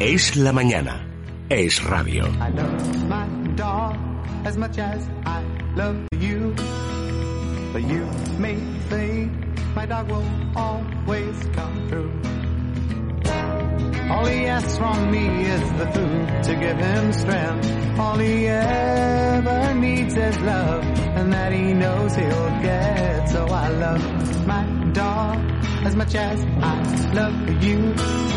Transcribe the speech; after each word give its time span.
Es 0.00 0.36
la 0.36 0.52
mañana. 0.52 1.06
Es 1.48 1.82
radio. 1.84 2.24
I 2.40 2.50
love 2.50 3.08
my 3.08 3.26
dog 3.54 3.96
as 4.44 4.56
much 4.56 4.78
as 4.78 5.08
I 5.24 5.42
love 5.76 5.96
you. 6.18 6.54
But 7.72 7.82
you 7.82 8.04
may 8.38 8.56
think 8.88 9.32
my 9.74 9.86
dog 9.86 10.10
will 10.10 10.24
always 10.56 11.36
come 11.52 11.88
through. 11.88 12.12
All 14.10 14.26
he 14.26 14.46
asks 14.46 14.76
from 14.76 15.10
me 15.10 15.44
is 15.46 15.72
the 15.72 15.86
food 15.92 16.42
to 16.44 16.56
give 16.56 16.76
him 16.76 17.12
strength. 17.12 17.98
All 17.98 18.18
he 18.18 18.46
ever 18.48 19.74
needs 19.74 20.14
is 20.16 20.38
love, 20.40 20.84
and 21.16 21.32
that 21.32 21.52
he 21.52 21.72
knows 21.72 22.14
he'll 22.14 22.50
get. 22.62 23.28
So 23.30 23.46
I 23.46 23.68
love 23.68 24.46
my 24.46 24.64
dog 24.92 25.38
as 25.86 25.96
much 25.96 26.14
as 26.14 26.40
I 26.60 27.12
love 27.14 27.62
you. 27.62 28.33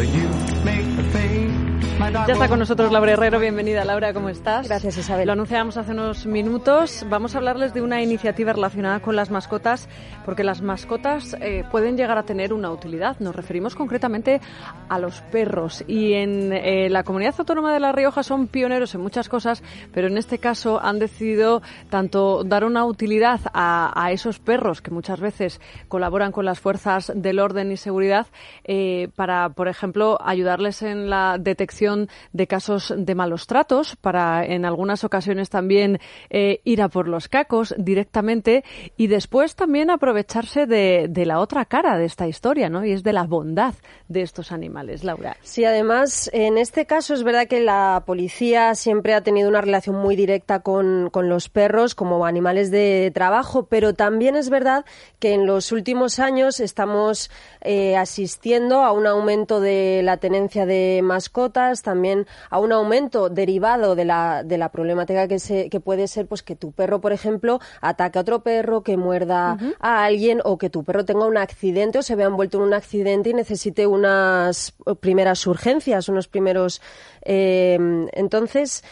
But 0.00 0.08
you 0.14 0.28
make 0.64 0.86
a 0.98 1.04
face 1.12 1.69
Ya 2.00 2.32
está 2.32 2.48
con 2.48 2.58
nosotros 2.58 2.90
Laura 2.90 3.12
Herrero. 3.12 3.38
Bienvenida, 3.38 3.84
Laura. 3.84 4.14
¿Cómo 4.14 4.30
estás? 4.30 4.66
Gracias, 4.66 4.96
Isabel. 4.96 5.26
Lo 5.26 5.34
anunciábamos 5.34 5.76
hace 5.76 5.92
unos 5.92 6.24
minutos. 6.24 7.04
Vamos 7.10 7.34
a 7.34 7.38
hablarles 7.38 7.74
de 7.74 7.82
una 7.82 8.02
iniciativa 8.02 8.54
relacionada 8.54 9.00
con 9.00 9.16
las 9.16 9.30
mascotas, 9.30 9.86
porque 10.24 10.42
las 10.42 10.62
mascotas 10.62 11.36
eh, 11.42 11.62
pueden 11.70 11.98
llegar 11.98 12.16
a 12.16 12.22
tener 12.22 12.54
una 12.54 12.70
utilidad. 12.70 13.18
Nos 13.20 13.36
referimos 13.36 13.74
concretamente 13.74 14.40
a 14.88 14.98
los 14.98 15.20
perros. 15.30 15.84
Y 15.86 16.14
en 16.14 16.54
eh, 16.54 16.88
la 16.88 17.04
comunidad 17.04 17.34
autónoma 17.36 17.74
de 17.74 17.80
La 17.80 17.92
Rioja 17.92 18.22
son 18.22 18.48
pioneros 18.48 18.94
en 18.94 19.02
muchas 19.02 19.28
cosas, 19.28 19.62
pero 19.92 20.08
en 20.08 20.16
este 20.16 20.38
caso 20.38 20.80
han 20.82 20.98
decidido 20.98 21.60
tanto 21.90 22.44
dar 22.44 22.64
una 22.64 22.86
utilidad 22.86 23.40
a, 23.52 23.92
a 23.94 24.10
esos 24.10 24.38
perros 24.38 24.80
que 24.80 24.90
muchas 24.90 25.20
veces 25.20 25.60
colaboran 25.88 26.32
con 26.32 26.46
las 26.46 26.60
fuerzas 26.60 27.12
del 27.14 27.40
orden 27.40 27.70
y 27.72 27.76
seguridad 27.76 28.26
eh, 28.64 29.08
para, 29.16 29.50
por 29.50 29.68
ejemplo, 29.68 30.18
ayudarles 30.22 30.80
en 30.80 31.10
la 31.10 31.36
detección 31.38 31.89
de 32.32 32.46
casos 32.46 32.92
de 32.96 33.14
malos 33.14 33.46
tratos, 33.46 33.96
para 33.96 34.44
en 34.44 34.64
algunas 34.64 35.04
ocasiones 35.04 35.50
también 35.50 35.98
eh, 36.30 36.60
ir 36.64 36.82
a 36.82 36.88
por 36.88 37.08
los 37.08 37.28
cacos 37.28 37.74
directamente 37.78 38.64
y 38.96 39.06
después 39.06 39.54
también 39.54 39.90
aprovecharse 39.90 40.66
de, 40.66 41.10
la 41.24 41.38
otra 41.38 41.66
cara 41.66 41.98
de 41.98 42.06
esta 42.06 42.26
historia, 42.26 42.70
¿no? 42.70 42.84
Y 42.84 42.92
es 42.92 43.02
de 43.02 43.12
la 43.12 43.24
bondad 43.24 43.74
de 44.08 44.22
estos 44.22 44.52
animales, 44.52 45.04
Laura. 45.04 45.36
Sí, 45.42 45.64
además, 45.64 46.30
en 46.32 46.56
este 46.56 46.86
caso 46.86 47.12
es 47.14 47.22
verdad 47.22 47.46
que 47.46 47.60
la 47.60 48.02
policía 48.06 48.74
siempre 48.74 49.14
ha 49.14 49.22
tenido 49.22 49.48
una 49.48 49.60
relación 49.60 49.96
muy 49.96 50.16
directa 50.16 50.60
con, 50.60 51.10
con 51.10 51.28
los 51.28 51.48
perros 51.48 51.94
como 51.94 52.24
animales 52.24 52.70
de 52.70 53.10
trabajo, 53.14 53.66
pero 53.66 53.94
también 53.94 54.34
es 54.34 54.48
verdad 54.48 54.84
que 55.18 55.34
en 55.34 55.46
los 55.46 55.72
últimos 55.72 56.18
años 56.18 56.60
estamos 56.60 57.30
eh, 57.60 57.96
asistiendo 57.96 58.82
a 58.82 58.92
un 58.92 59.06
aumento 59.06 59.60
de 59.60 60.00
la 60.02 60.16
tenencia 60.16 60.66
de 60.66 61.00
mascotas, 61.02 61.69
también 61.82 62.26
a 62.50 62.58
un 62.58 62.72
aumento 62.72 63.28
derivado 63.28 63.94
de 63.94 64.04
la, 64.04 64.42
de 64.44 64.58
la 64.58 64.70
problemática 64.70 65.28
que, 65.28 65.38
se, 65.38 65.70
que 65.70 65.80
puede 65.80 66.08
ser 66.08 66.26
pues 66.26 66.42
que 66.42 66.56
tu 66.56 66.72
perro, 66.72 67.00
por 67.00 67.12
ejemplo, 67.12 67.60
ataque 67.80 68.18
a 68.18 68.22
otro 68.22 68.40
perro, 68.42 68.82
que 68.82 68.96
muerda 68.96 69.56
a 69.80 70.04
alguien 70.04 70.40
o 70.44 70.58
que 70.58 70.70
tu 70.70 70.84
perro 70.84 71.04
tenga 71.04 71.26
un 71.26 71.38
accidente 71.38 71.98
o 71.98 72.02
se 72.02 72.16
vea 72.16 72.26
envuelto 72.26 72.58
en 72.58 72.64
un 72.64 72.74
accidente 72.74 73.30
y 73.30 73.34
necesite 73.34 73.86
unas 73.86 74.74
primeras 75.00 75.46
urgencias, 75.46 76.08
unos 76.08 76.28
primeros. 76.28 76.82
eh, 77.22 77.78
entonces. 78.12 78.82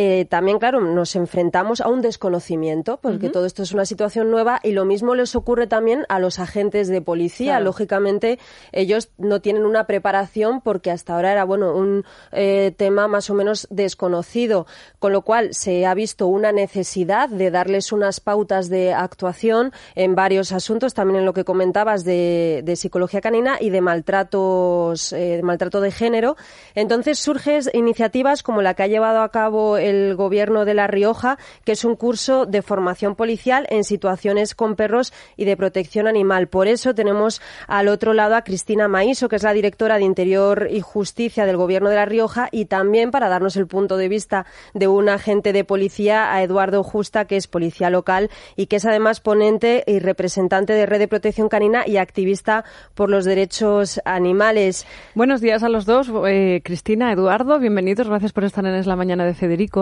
Eh, 0.00 0.26
también, 0.26 0.60
claro, 0.60 0.80
nos 0.80 1.16
enfrentamos 1.16 1.80
a 1.80 1.88
un 1.88 2.02
desconocimiento, 2.02 3.00
porque 3.02 3.30
todo 3.30 3.46
esto 3.46 3.64
es 3.64 3.72
una 3.72 3.84
situación 3.84 4.30
nueva 4.30 4.60
y 4.62 4.70
lo 4.70 4.84
mismo 4.84 5.16
les 5.16 5.34
ocurre 5.34 5.66
también 5.66 6.06
a 6.08 6.20
los 6.20 6.38
agentes 6.38 6.86
de 6.86 7.02
policía. 7.02 7.54
Claro. 7.54 7.64
Lógicamente, 7.64 8.38
ellos 8.70 9.08
no 9.18 9.40
tienen 9.40 9.64
una 9.66 9.88
preparación 9.88 10.60
porque 10.60 10.92
hasta 10.92 11.16
ahora 11.16 11.32
era, 11.32 11.42
bueno, 11.42 11.74
un 11.74 12.04
eh, 12.30 12.72
tema 12.76 13.08
más 13.08 13.28
o 13.28 13.34
menos 13.34 13.66
desconocido, 13.70 14.68
con 15.00 15.10
lo 15.10 15.22
cual 15.22 15.52
se 15.52 15.84
ha 15.84 15.94
visto 15.94 16.28
una 16.28 16.52
necesidad 16.52 17.28
de 17.28 17.50
darles 17.50 17.90
unas 17.90 18.20
pautas 18.20 18.68
de 18.68 18.94
actuación 18.94 19.72
en 19.96 20.14
varios 20.14 20.52
asuntos, 20.52 20.94
también 20.94 21.18
en 21.18 21.24
lo 21.24 21.32
que 21.32 21.42
comentabas 21.42 22.04
de, 22.04 22.62
de 22.64 22.76
psicología 22.76 23.20
canina 23.20 23.56
y 23.58 23.70
de 23.70 23.80
maltratos, 23.80 25.12
eh, 25.12 25.38
de 25.38 25.42
maltrato 25.42 25.80
de 25.80 25.90
género. 25.90 26.36
Entonces 26.76 27.18
surgen 27.18 27.48
iniciativas 27.72 28.44
como 28.44 28.62
la 28.62 28.74
que 28.74 28.84
ha 28.84 28.86
llevado 28.86 29.22
a 29.22 29.30
cabo 29.30 29.76
el 29.76 29.87
gobierno 30.16 30.64
de 30.64 30.74
La 30.74 30.86
Rioja, 30.86 31.38
que 31.64 31.72
es 31.72 31.84
un 31.84 31.96
curso 31.96 32.46
de 32.46 32.62
formación 32.62 33.14
policial 33.14 33.66
en 33.70 33.84
situaciones 33.84 34.54
con 34.54 34.76
perros 34.76 35.12
y 35.36 35.44
de 35.44 35.56
protección 35.56 36.06
animal. 36.06 36.48
Por 36.48 36.68
eso 36.68 36.94
tenemos 36.94 37.42
al 37.66 37.88
otro 37.88 38.14
lado 38.14 38.34
a 38.36 38.42
Cristina 38.42 38.88
Maiso, 38.88 39.28
que 39.28 39.36
es 39.36 39.42
la 39.42 39.52
directora 39.52 39.98
de 39.98 40.04
Interior 40.04 40.68
y 40.70 40.80
Justicia 40.80 41.44
del 41.44 41.56
gobierno 41.56 41.90
de 41.90 41.96
La 41.96 42.06
Rioja, 42.06 42.48
y 42.52 42.66
también 42.66 43.10
para 43.10 43.28
darnos 43.28 43.56
el 43.56 43.66
punto 43.66 43.96
de 43.96 44.08
vista 44.08 44.46
de 44.74 44.88
un 44.88 45.08
agente 45.08 45.52
de 45.52 45.64
policía, 45.64 46.32
a 46.32 46.42
Eduardo 46.42 46.82
Justa, 46.82 47.24
que 47.24 47.36
es 47.36 47.46
policía 47.46 47.90
local 47.90 48.30
y 48.56 48.66
que 48.66 48.76
es 48.76 48.84
además 48.84 49.20
ponente 49.20 49.84
y 49.86 49.98
representante 49.98 50.72
de 50.72 50.86
Red 50.86 51.00
de 51.00 51.08
Protección 51.08 51.48
Canina 51.48 51.86
y 51.86 51.96
activista 51.96 52.64
por 52.94 53.10
los 53.10 53.24
derechos 53.24 54.00
animales. 54.04 54.86
Buenos 55.14 55.40
días 55.40 55.62
a 55.62 55.68
los 55.68 55.86
dos. 55.86 56.10
Eh, 56.26 56.60
Cristina, 56.64 57.12
Eduardo, 57.12 57.58
bienvenidos. 57.58 58.08
Gracias 58.08 58.32
por 58.32 58.44
estar 58.44 58.64
en 58.66 58.74
Es 58.74 58.86
la 58.86 58.96
Mañana 58.96 59.24
de 59.24 59.34
Federico. 59.34 59.77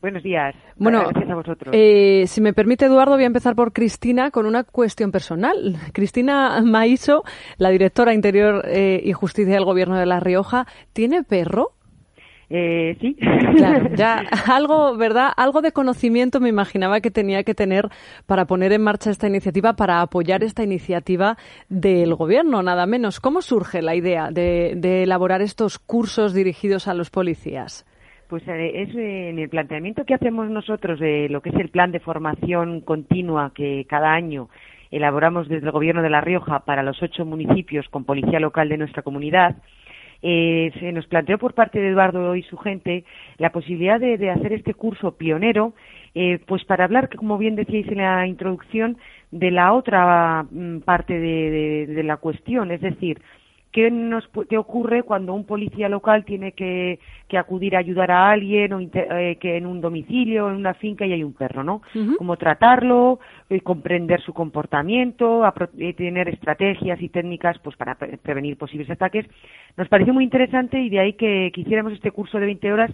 Buenos 0.00 0.22
días. 0.24 0.54
Bueno, 0.76 1.04
Gracias 1.10 1.30
a 1.30 1.34
vosotros. 1.36 1.74
eh, 1.78 2.24
si 2.26 2.40
me 2.40 2.52
permite, 2.52 2.86
Eduardo, 2.86 3.14
voy 3.14 3.22
a 3.22 3.26
empezar 3.26 3.54
por 3.54 3.72
Cristina 3.72 4.32
con 4.32 4.46
una 4.46 4.64
cuestión 4.64 5.12
personal. 5.12 5.76
Cristina 5.92 6.60
Maiso, 6.64 7.22
la 7.56 7.70
directora 7.70 8.12
Interior 8.12 8.64
eh, 8.66 9.00
y 9.04 9.12
Justicia 9.12 9.54
del 9.54 9.64
Gobierno 9.64 9.96
de 9.96 10.06
La 10.06 10.18
Rioja, 10.18 10.66
¿tiene 10.92 11.22
perro? 11.22 11.74
Eh, 12.50 12.98
sí. 13.00 13.16
Claro, 13.56 13.90
ya 13.94 14.24
algo, 14.46 14.96
¿verdad? 14.96 15.30
Algo 15.36 15.62
de 15.62 15.70
conocimiento 15.72 16.40
me 16.40 16.48
imaginaba 16.48 17.00
que 17.00 17.10
tenía 17.12 17.44
que 17.44 17.54
tener 17.54 17.88
para 18.26 18.44
poner 18.46 18.72
en 18.72 18.82
marcha 18.82 19.08
esta 19.10 19.28
iniciativa, 19.28 19.74
para 19.74 20.02
apoyar 20.02 20.42
esta 20.42 20.64
iniciativa 20.64 21.38
del 21.68 22.14
gobierno, 22.16 22.60
nada 22.62 22.86
menos. 22.86 23.20
¿Cómo 23.20 23.40
surge 23.40 23.80
la 23.82 23.94
idea 23.94 24.30
de, 24.32 24.74
de 24.76 25.04
elaborar 25.04 25.42
estos 25.42 25.78
cursos 25.78 26.34
dirigidos 26.34 26.88
a 26.88 26.94
los 26.94 27.08
policías? 27.08 27.86
Pues 28.32 28.48
eh, 28.48 28.80
es 28.80 28.94
eh, 28.94 29.28
en 29.28 29.38
el 29.38 29.50
planteamiento 29.50 30.06
que 30.06 30.14
hacemos 30.14 30.48
nosotros 30.48 30.98
de 30.98 31.28
lo 31.28 31.42
que 31.42 31.50
es 31.50 31.54
el 31.56 31.68
plan 31.68 31.92
de 31.92 32.00
formación 32.00 32.80
continua 32.80 33.52
que 33.54 33.84
cada 33.86 34.14
año 34.14 34.48
elaboramos 34.90 35.50
desde 35.50 35.66
el 35.66 35.70
Gobierno 35.70 36.00
de 36.00 36.08
La 36.08 36.22
Rioja 36.22 36.60
para 36.60 36.82
los 36.82 37.02
ocho 37.02 37.26
municipios 37.26 37.86
con 37.90 38.06
policía 38.06 38.40
local 38.40 38.70
de 38.70 38.78
nuestra 38.78 39.02
comunidad. 39.02 39.56
eh, 40.22 40.72
se 40.80 40.92
nos 40.92 41.06
planteó 41.08 41.36
por 41.36 41.52
parte 41.52 41.78
de 41.78 41.88
Eduardo 41.88 42.34
y 42.34 42.42
su 42.44 42.56
gente 42.56 43.04
la 43.36 43.52
posibilidad 43.52 44.00
de, 44.00 44.30
hacer 44.30 44.54
este 44.54 44.72
curso 44.72 45.18
pionero, 45.18 45.74
eh, 46.14 46.38
pues 46.46 46.64
para 46.64 46.84
hablar, 46.84 47.14
como 47.14 47.36
bien 47.36 47.54
decíais 47.54 47.88
en 47.88 47.98
la 47.98 48.26
introducción, 48.26 48.96
de 49.30 49.50
la 49.50 49.74
otra 49.74 50.46
mm, 50.50 50.78
parte 50.86 51.18
de 51.18 52.02
la 52.02 52.16
cuestión, 52.16 52.70
es 52.70 52.80
decir, 52.80 53.20
¿Qué, 53.72 53.90
nos, 53.90 54.28
qué 54.50 54.58
ocurre 54.58 55.02
cuando 55.02 55.32
un 55.32 55.46
policía 55.46 55.88
local 55.88 56.26
tiene 56.26 56.52
que, 56.52 56.98
que 57.26 57.38
acudir 57.38 57.74
a 57.74 57.78
ayudar 57.78 58.10
a 58.10 58.30
alguien 58.30 58.72
o 58.74 58.80
eh, 58.80 59.38
que 59.40 59.56
en 59.56 59.64
un 59.64 59.80
domicilio, 59.80 60.50
en 60.50 60.56
una 60.56 60.74
finca 60.74 61.06
y 61.06 61.12
hay 61.14 61.24
un 61.24 61.32
perro, 61.32 61.64
¿no? 61.64 61.80
Cómo 62.18 62.36
tratarlo, 62.36 63.18
eh, 63.48 63.60
comprender 63.62 64.20
su 64.20 64.34
comportamiento, 64.34 65.42
eh, 65.78 65.94
tener 65.94 66.28
estrategias 66.28 67.00
y 67.00 67.08
técnicas 67.08 67.58
pues 67.60 67.74
para 67.76 67.94
pre- 67.94 68.18
prevenir 68.18 68.58
posibles 68.58 68.90
ataques. 68.90 69.26
Nos 69.78 69.88
pareció 69.88 70.12
muy 70.12 70.24
interesante 70.24 70.78
y 70.78 70.90
de 70.90 71.00
ahí 71.00 71.12
que 71.14 71.50
quisiéramos 71.54 71.94
este 71.94 72.10
curso 72.10 72.38
de 72.38 72.46
20 72.46 72.72
horas 72.72 72.90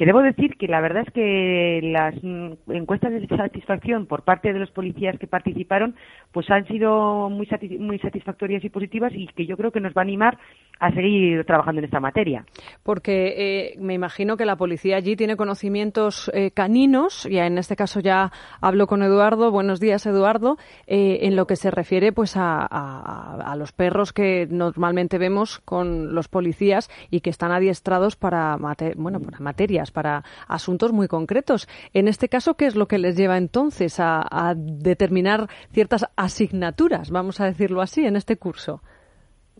que 0.00 0.06
debo 0.06 0.22
decir 0.22 0.56
que 0.56 0.66
la 0.66 0.80
verdad 0.80 1.02
es 1.06 1.12
que 1.12 1.80
las 1.82 2.14
mm, 2.22 2.72
encuestas 2.72 3.12
de 3.12 3.26
satisfacción 3.26 4.06
por 4.06 4.22
parte 4.22 4.50
de 4.50 4.58
los 4.58 4.70
policías 4.70 5.18
que 5.18 5.26
participaron 5.26 5.94
pues 6.32 6.50
han 6.50 6.66
sido 6.68 7.28
muy, 7.28 7.44
sati- 7.46 7.78
muy 7.78 7.98
satisfactorias 7.98 8.64
y 8.64 8.70
positivas 8.70 9.12
y 9.14 9.26
que 9.26 9.44
yo 9.44 9.58
creo 9.58 9.72
que 9.72 9.80
nos 9.80 9.92
va 9.92 10.00
a 10.00 10.04
animar 10.04 10.38
a 10.78 10.90
seguir 10.92 11.44
trabajando 11.44 11.80
en 11.80 11.84
esta 11.84 12.00
materia. 12.00 12.46
Porque 12.82 13.34
eh, 13.36 13.74
me 13.78 13.92
imagino 13.92 14.38
que 14.38 14.46
la 14.46 14.56
policía 14.56 14.96
allí 14.96 15.16
tiene 15.16 15.36
conocimientos 15.36 16.30
eh, 16.32 16.50
caninos, 16.52 17.26
y 17.26 17.36
en 17.36 17.58
este 17.58 17.76
caso 17.76 18.00
ya 18.00 18.32
hablo 18.62 18.86
con 18.86 19.02
Eduardo. 19.02 19.50
Buenos 19.50 19.80
días, 19.80 20.06
Eduardo. 20.06 20.56
eh, 20.86 21.18
en 21.26 21.36
lo 21.36 21.46
que 21.46 21.56
se 21.56 21.70
refiere 21.70 22.12
pues 22.12 22.38
a, 22.38 23.54
los 23.58 23.72
perros 23.72 24.14
que 24.14 24.46
normalmente 24.50 25.18
vemos 25.18 25.58
con 25.58 26.14
los 26.14 26.28
policías 26.28 26.88
y 27.10 27.20
que 27.20 27.28
están 27.28 27.52
adiestrados 27.52 28.16
para, 28.16 28.56
bueno, 28.96 29.20
para 29.20 29.40
materias, 29.40 29.89
para 29.90 30.24
asuntos 30.48 30.92
muy 30.92 31.08
concretos. 31.08 31.68
En 31.92 32.08
este 32.08 32.28
caso, 32.28 32.54
¿qué 32.54 32.66
es 32.66 32.76
lo 32.76 32.86
que 32.86 32.98
les 32.98 33.16
lleva 33.16 33.36
entonces 33.36 34.00
a, 34.00 34.22
a 34.30 34.54
determinar 34.54 35.48
ciertas 35.72 36.06
asignaturas, 36.16 37.10
vamos 37.10 37.40
a 37.40 37.46
decirlo 37.46 37.80
así, 37.80 38.06
en 38.06 38.16
este 38.16 38.36
curso? 38.36 38.82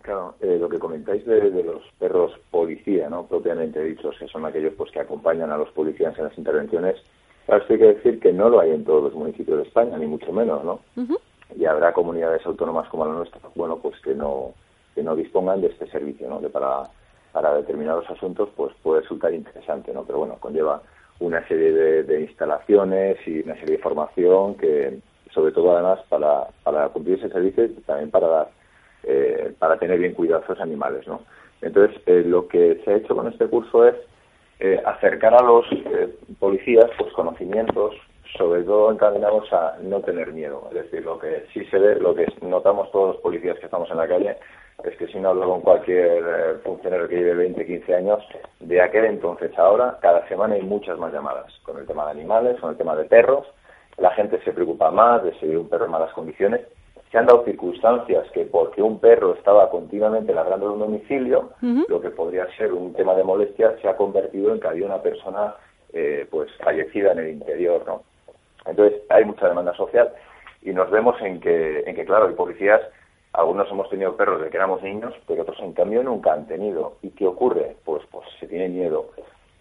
Claro, 0.02 0.34
eh, 0.40 0.56
lo 0.58 0.68
que 0.68 0.78
comentáis 0.78 1.26
de, 1.26 1.50
de 1.50 1.62
los 1.62 1.82
perros 1.98 2.32
policía, 2.50 3.10
¿no? 3.10 3.26
Propiamente 3.26 3.84
dichos, 3.84 4.16
que 4.18 4.28
son 4.28 4.46
aquellos 4.46 4.72
pues 4.76 4.90
que 4.90 5.00
acompañan 5.00 5.50
a 5.50 5.58
los 5.58 5.70
policías 5.72 6.16
en 6.16 6.24
las 6.24 6.38
intervenciones. 6.38 6.96
Claro, 7.44 7.60
esto 7.60 7.74
hay 7.74 7.78
que 7.80 7.94
decir 7.94 8.20
que 8.20 8.32
no 8.32 8.48
lo 8.48 8.60
hay 8.60 8.70
en 8.70 8.84
todos 8.84 9.04
los 9.04 9.14
municipios 9.14 9.58
de 9.58 9.64
España, 9.64 9.98
ni 9.98 10.06
mucho 10.06 10.32
menos, 10.32 10.64
¿no? 10.64 10.80
Y 11.54 11.64
habrá 11.66 11.92
comunidades 11.92 12.46
autónomas 12.46 12.88
como 12.88 13.04
la 13.04 13.12
nuestra, 13.12 13.40
bueno, 13.54 13.76
pues 13.78 14.00
que 14.00 14.14
no 14.14 14.54
que 14.94 15.02
no 15.02 15.14
dispongan 15.14 15.60
de 15.60 15.68
este 15.68 15.86
servicio, 15.90 16.28
¿no? 16.28 16.40
De 16.40 16.48
para 16.48 16.84
para 17.32 17.54
determinados 17.54 18.08
asuntos, 18.10 18.48
pues 18.56 18.74
puede 18.82 19.02
resultar 19.02 19.32
interesante, 19.32 19.92
¿no? 19.92 20.04
Pero 20.04 20.18
bueno, 20.18 20.36
conlleva 20.40 20.82
una 21.18 21.46
serie 21.48 21.72
de, 22.02 22.20
instalaciones 22.22 23.18
y 23.26 23.40
una 23.40 23.54
serie 23.56 23.76
de 23.76 23.82
formación 23.82 24.56
que, 24.56 24.98
sobre 25.32 25.52
todo 25.52 25.72
además, 25.72 26.00
para, 26.08 26.48
para 26.62 26.88
cumplir 26.88 27.18
ese 27.18 27.28
servicio 27.28 27.64
y 27.64 27.68
también 27.82 28.10
para 28.10 28.26
dar, 28.26 28.48
eh, 29.04 29.52
para 29.58 29.78
tener 29.78 29.98
bien 29.98 30.14
cuidados 30.14 30.48
los 30.48 30.60
animales, 30.60 31.06
¿no? 31.06 31.20
Entonces, 31.60 32.00
eh, 32.06 32.22
lo 32.24 32.48
que 32.48 32.80
se 32.84 32.90
ha 32.90 32.96
hecho 32.96 33.14
con 33.14 33.28
este 33.28 33.46
curso 33.46 33.86
es 33.86 33.94
eh, 34.60 34.80
acercar 34.84 35.34
a 35.34 35.42
los 35.42 35.66
policías 36.38 36.90
pues 36.98 37.12
conocimientos 37.12 37.94
sobre 38.36 38.62
todo 38.62 38.92
encaminados 38.92 39.52
a 39.52 39.76
no 39.82 40.00
tener 40.00 40.32
miedo. 40.32 40.68
Es 40.70 40.84
decir, 40.84 41.04
lo 41.04 41.18
que 41.18 41.46
sí 41.52 41.64
se 41.66 41.78
ve, 41.78 41.96
lo 41.96 42.14
que 42.14 42.26
notamos 42.42 42.90
todos 42.92 43.14
los 43.14 43.22
policías 43.22 43.58
que 43.58 43.66
estamos 43.66 43.90
en 43.90 43.96
la 43.96 44.08
calle, 44.08 44.36
es 44.84 44.96
que 44.96 45.06
si 45.08 45.18
no 45.18 45.30
hablo 45.30 45.48
con 45.48 45.60
cualquier 45.60 46.22
eh, 46.22 46.54
funcionario 46.64 47.08
que 47.08 47.16
lleve 47.16 47.34
20, 47.34 47.66
15 47.66 47.94
años, 47.94 48.24
de 48.60 48.80
aquel 48.80 49.04
entonces 49.06 49.56
a 49.58 49.62
ahora, 49.62 49.98
cada 50.00 50.26
semana 50.28 50.54
hay 50.54 50.62
muchas 50.62 50.98
más 50.98 51.12
llamadas 51.12 51.52
con 51.62 51.78
el 51.78 51.86
tema 51.86 52.04
de 52.06 52.12
animales, 52.12 52.60
con 52.60 52.70
el 52.70 52.76
tema 52.76 52.96
de 52.96 53.04
perros. 53.04 53.46
La 53.98 54.10
gente 54.12 54.40
se 54.42 54.52
preocupa 54.52 54.90
más 54.90 55.22
de 55.22 55.38
seguir 55.38 55.58
un 55.58 55.68
perro 55.68 55.84
en 55.86 55.90
malas 55.90 56.12
condiciones. 56.12 56.62
Se 57.10 57.18
han 57.18 57.26
dado 57.26 57.44
circunstancias 57.44 58.30
que 58.32 58.44
porque 58.44 58.82
un 58.82 59.00
perro 59.00 59.34
estaba 59.34 59.68
continuamente 59.68 60.32
ladrando 60.32 60.66
en 60.66 60.72
un 60.72 60.78
domicilio, 60.78 61.50
lo 61.88 62.00
que 62.00 62.10
podría 62.10 62.46
ser 62.56 62.72
un 62.72 62.94
tema 62.94 63.14
de 63.14 63.24
molestia 63.24 63.76
se 63.82 63.88
ha 63.88 63.96
convertido 63.96 64.52
en 64.54 64.60
que 64.60 64.68
había 64.68 64.86
una 64.86 65.02
persona 65.02 65.56
eh, 65.92 66.26
pues 66.30 66.48
fallecida 66.62 67.12
en 67.12 67.18
el 67.18 67.30
interior, 67.30 67.82
¿no? 67.84 68.02
Entonces, 68.64 69.02
hay 69.08 69.24
mucha 69.24 69.48
demanda 69.48 69.74
social 69.74 70.12
y 70.62 70.70
nos 70.72 70.90
vemos 70.90 71.20
en 71.20 71.40
que, 71.40 71.80
en 71.80 71.94
que 71.94 72.04
claro, 72.04 72.28
hay 72.28 72.34
policías, 72.34 72.80
algunos 73.40 73.70
hemos 73.70 73.88
tenido 73.90 74.16
perros 74.16 74.40
de 74.40 74.50
que 74.50 74.56
éramos 74.56 74.82
niños, 74.82 75.14
pero 75.26 75.42
otros, 75.42 75.58
en 75.60 75.72
cambio, 75.72 76.02
nunca 76.02 76.32
han 76.32 76.46
tenido. 76.46 76.96
¿Y 77.02 77.10
qué 77.10 77.26
ocurre? 77.26 77.76
Pues, 77.84 78.02
pues 78.10 78.26
se 78.38 78.46
tiene 78.46 78.68
miedo. 78.68 79.10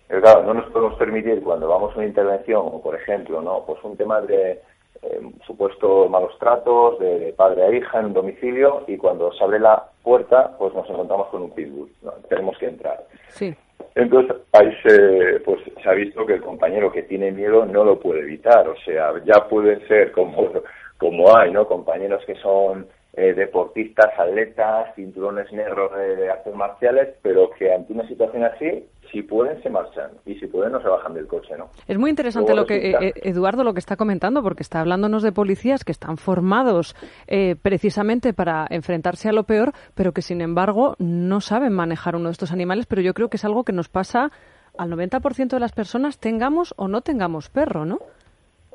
Pero 0.07 0.21
claro, 0.21 0.43
no 0.43 0.53
nos 0.55 0.69
podemos 0.71 0.97
permitir 0.97 1.41
cuando 1.43 1.67
vamos 1.67 1.93
a 1.93 1.97
una 1.97 2.07
intervención, 2.07 2.61
o 2.65 2.81
por 2.81 2.95
ejemplo, 2.95 3.41
no 3.41 3.63
pues 3.65 3.83
un 3.83 3.95
tema 3.95 4.21
de 4.21 4.59
eh, 5.01 5.21
supuestos 5.45 6.09
malos 6.09 6.37
tratos 6.39 6.99
de, 6.99 7.33
padre 7.37 7.63
a 7.63 7.71
hija 7.71 7.99
en 7.99 8.07
un 8.07 8.13
domicilio 8.13 8.83
y 8.87 8.97
cuando 8.97 9.31
se 9.33 9.43
abre 9.43 9.59
la 9.59 9.85
puerta, 10.03 10.57
pues 10.57 10.73
nos 10.73 10.89
encontramos 10.89 11.27
con 11.27 11.43
un 11.43 11.51
pitbull. 11.51 11.91
Tenemos 12.27 12.57
que 12.57 12.65
entrar. 12.65 13.05
Sí. 13.27 13.55
Entonces 13.95 14.35
ahí 14.53 14.71
se, 14.83 15.39
pues, 15.41 15.59
se 15.81 15.89
ha 15.89 15.93
visto 15.93 16.25
que 16.25 16.33
el 16.33 16.41
compañero 16.41 16.91
que 16.91 17.03
tiene 17.03 17.31
miedo 17.31 17.65
no 17.65 17.83
lo 17.83 17.99
puede 17.99 18.21
evitar, 18.21 18.67
o 18.67 18.75
sea, 18.77 19.13
ya 19.25 19.47
pueden 19.47 19.87
ser 19.87 20.11
como, 20.11 20.49
como 20.97 21.37
hay, 21.37 21.51
¿no? 21.51 21.67
Compañeros 21.67 22.23
que 22.25 22.35
son 22.35 22.87
eh, 23.19 23.33
deportistas, 23.33 24.17
atletas, 24.17 24.95
cinturones 24.95 25.51
negros 25.51 25.91
de, 25.93 26.29
artes 26.29 26.55
marciales, 26.55 27.09
pero 27.21 27.49
que 27.49 27.73
ante 27.73 27.91
una 27.91 28.07
situación 28.07 28.45
así, 28.45 28.85
si 29.11 29.23
pueden, 29.23 29.61
se 29.61 29.69
marchan 29.69 30.11
y 30.25 30.35
si 30.35 30.47
pueden, 30.47 30.71
no 30.71 30.81
se 30.81 30.87
bajan 30.87 31.13
del 31.13 31.27
coche, 31.27 31.57
¿no? 31.57 31.69
Es 31.85 31.97
muy 31.97 32.11
interesante 32.11 32.55
lo 32.55 32.65
que 32.65 32.91
eh, 32.91 33.13
Eduardo 33.23 33.65
lo 33.65 33.73
que 33.73 33.79
está 33.79 33.97
comentando, 33.97 34.41
porque 34.41 34.63
está 34.63 34.79
hablándonos 34.79 35.21
de 35.21 35.33
policías 35.33 35.83
que 35.83 35.91
están 35.91 36.15
formados 36.15 36.95
eh, 37.27 37.57
precisamente 37.61 38.31
para 38.33 38.65
enfrentarse 38.69 39.27
a 39.27 39.33
lo 39.33 39.43
peor, 39.43 39.73
pero 39.95 40.13
que 40.13 40.21
sin 40.21 40.39
embargo 40.39 40.95
no 40.97 41.41
saben 41.41 41.73
manejar 41.73 42.15
uno 42.15 42.29
de 42.29 42.33
estos 42.33 42.53
animales. 42.53 42.85
Pero 42.85 43.01
yo 43.01 43.13
creo 43.13 43.29
que 43.29 43.35
es 43.35 43.43
algo 43.43 43.65
que 43.65 43.73
nos 43.73 43.89
pasa 43.89 44.31
al 44.77 44.91
90% 44.91 45.49
de 45.49 45.59
las 45.59 45.73
personas, 45.73 46.19
tengamos 46.19 46.73
o 46.77 46.87
no 46.87 47.01
tengamos 47.01 47.49
perro, 47.49 47.83
¿no? 47.83 47.99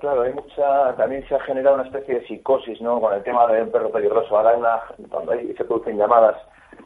Claro, 0.05 0.21
hay 0.21 0.35
mucha, 0.35 0.95
también 0.97 1.27
se 1.27 1.35
ha 1.35 1.41
generado 1.41 1.77
una 1.77 1.85
especie 1.85 2.17
de 2.17 2.27
psicosis, 2.27 2.79
¿no? 2.83 3.01
Con 3.01 3.15
el 3.15 3.23
tema 3.23 3.47
de 3.47 3.63
un 3.63 3.71
perro 3.71 3.91
peligroso. 3.91 4.37
Ahora, 4.37 4.55
una, 4.55 4.83
cuando 5.09 5.33
hay, 5.33 5.55
se 5.55 5.65
producen 5.65 5.97
llamadas, 5.97 6.37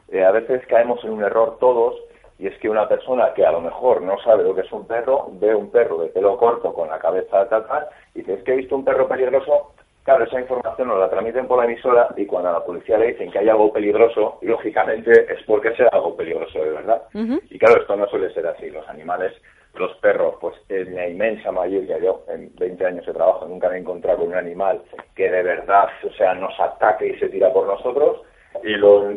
eh, 0.06 0.24
a 0.24 0.30
veces 0.30 0.64
caemos 0.68 1.02
en 1.02 1.10
un 1.10 1.24
error 1.24 1.56
todos, 1.58 1.96
y 2.38 2.46
es 2.46 2.56
que 2.60 2.70
una 2.70 2.86
persona 2.86 3.34
que 3.34 3.44
a 3.44 3.50
lo 3.50 3.60
mejor 3.60 4.02
no 4.02 4.20
sabe 4.20 4.44
lo 4.44 4.54
que 4.54 4.60
es 4.60 4.70
un 4.70 4.86
perro, 4.86 5.30
ve 5.32 5.52
un 5.52 5.68
perro 5.72 5.98
de 5.98 6.10
pelo 6.10 6.36
corto 6.36 6.72
con 6.72 6.90
la 6.90 7.00
cabeza 7.00 7.48
tal, 7.48 7.66
tal, 7.66 7.88
y 8.14 8.20
dice, 8.20 8.34
es 8.34 8.44
que 8.44 8.52
he 8.52 8.56
visto 8.58 8.76
un 8.76 8.84
perro 8.84 9.08
peligroso, 9.08 9.72
Claro, 10.04 10.24
esa 10.24 10.40
información 10.40 10.88
nos 10.88 11.00
la 11.00 11.10
transmiten 11.10 11.46
por 11.46 11.58
la 11.58 11.66
emisora 11.66 12.08
y 12.16 12.24
cuando 12.24 12.48
a 12.48 12.52
la 12.52 12.64
policía 12.64 12.96
le 12.96 13.08
dicen 13.08 13.30
que 13.30 13.40
hay 13.40 13.48
algo 13.50 13.70
peligroso, 13.70 14.38
lógicamente 14.40 15.10
es 15.30 15.42
porque 15.44 15.74
sea 15.74 15.88
algo 15.92 16.16
peligroso 16.16 16.58
de 16.58 16.70
verdad. 16.70 17.02
Y 17.50 17.58
claro, 17.58 17.82
esto 17.82 17.94
no 17.94 18.06
suele 18.06 18.32
ser 18.32 18.46
así. 18.46 18.70
Los 18.70 18.88
animales 18.88 19.34
los 19.74 19.94
perros, 19.98 20.34
pues 20.40 20.56
en 20.68 20.94
la 20.94 21.08
inmensa 21.08 21.52
mayoría, 21.52 21.98
yo 21.98 22.24
en 22.28 22.54
20 22.56 22.86
años 22.86 23.06
de 23.06 23.12
trabajo 23.12 23.46
nunca 23.46 23.68
me 23.68 23.76
he 23.76 23.80
encontrado 23.80 24.18
con 24.18 24.28
un 24.28 24.34
animal 24.34 24.82
que 25.14 25.30
de 25.30 25.42
verdad, 25.42 25.88
o 26.04 26.10
sea, 26.12 26.34
nos 26.34 26.58
ataque 26.58 27.08
y 27.08 27.18
se 27.18 27.28
tira 27.28 27.52
por 27.52 27.66
nosotros. 27.66 28.22
Y 28.64 28.74
lo, 28.74 29.16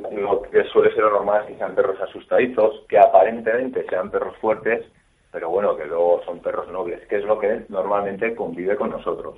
que 0.51 0.63
suele 0.65 0.94
ser 0.94 1.03
lo 1.03 1.12
normal 1.12 1.42
es 1.42 1.48
que 1.48 1.57
sean 1.57 1.74
perros 1.74 2.00
asustadizos, 2.01 2.86
que 2.88 3.00
aparentemente 3.00 3.86
sean 3.89 4.12
perros 4.12 4.36
fuertes, 4.38 4.86
pero 5.31 5.50
bueno, 5.50 5.75
que 5.75 5.86
luego 5.86 6.21
son 6.25 6.39
perros 6.39 6.68
nobles, 6.68 7.07
que 7.07 7.18
es 7.18 7.24
lo 7.24 7.39
que 7.39 7.62
normalmente 7.69 8.36
convive 8.36 8.75
con 8.75 8.92
nosotros. 8.92 9.36